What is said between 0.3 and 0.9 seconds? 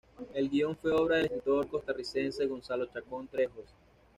El guion